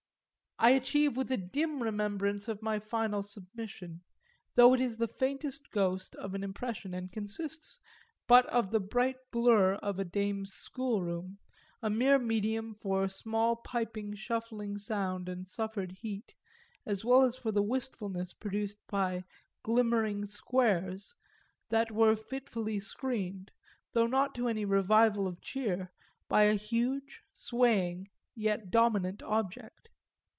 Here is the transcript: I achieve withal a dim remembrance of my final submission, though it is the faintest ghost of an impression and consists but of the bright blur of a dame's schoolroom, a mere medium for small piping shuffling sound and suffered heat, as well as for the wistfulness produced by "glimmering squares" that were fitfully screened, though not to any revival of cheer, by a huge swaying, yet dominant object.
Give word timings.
I 0.63 0.69
achieve 0.75 1.17
withal 1.17 1.33
a 1.33 1.37
dim 1.37 1.81
remembrance 1.81 2.47
of 2.47 2.61
my 2.61 2.77
final 2.77 3.23
submission, 3.23 4.03
though 4.53 4.75
it 4.75 4.79
is 4.79 4.97
the 4.97 5.07
faintest 5.07 5.71
ghost 5.71 6.15
of 6.17 6.35
an 6.35 6.43
impression 6.43 6.93
and 6.93 7.11
consists 7.11 7.79
but 8.27 8.45
of 8.45 8.69
the 8.69 8.79
bright 8.79 9.15
blur 9.31 9.73
of 9.77 9.97
a 9.97 10.03
dame's 10.05 10.53
schoolroom, 10.53 11.39
a 11.81 11.89
mere 11.89 12.19
medium 12.19 12.75
for 12.75 13.07
small 13.07 13.55
piping 13.55 14.13
shuffling 14.13 14.77
sound 14.77 15.27
and 15.27 15.49
suffered 15.49 15.93
heat, 15.93 16.35
as 16.85 17.03
well 17.03 17.23
as 17.23 17.35
for 17.35 17.51
the 17.51 17.63
wistfulness 17.63 18.31
produced 18.31 18.77
by 18.87 19.23
"glimmering 19.63 20.27
squares" 20.27 21.15
that 21.69 21.89
were 21.89 22.15
fitfully 22.15 22.79
screened, 22.79 23.49
though 23.93 24.05
not 24.05 24.35
to 24.35 24.47
any 24.47 24.65
revival 24.65 25.25
of 25.27 25.41
cheer, 25.41 25.91
by 26.29 26.43
a 26.43 26.53
huge 26.53 27.23
swaying, 27.33 28.07
yet 28.35 28.69
dominant 28.69 29.23
object. 29.23 29.87